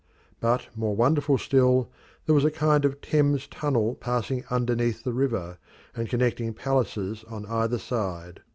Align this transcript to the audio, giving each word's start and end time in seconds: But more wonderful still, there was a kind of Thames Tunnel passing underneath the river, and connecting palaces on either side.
But 0.39 0.69
more 0.75 0.95
wonderful 0.95 1.37
still, 1.37 1.91
there 2.25 2.33
was 2.33 2.43
a 2.43 2.49
kind 2.49 2.85
of 2.85 3.01
Thames 3.01 3.45
Tunnel 3.45 3.93
passing 3.93 4.43
underneath 4.49 5.03
the 5.03 5.13
river, 5.13 5.59
and 5.95 6.09
connecting 6.09 6.55
palaces 6.55 7.23
on 7.25 7.45
either 7.45 7.77
side. 7.77 8.41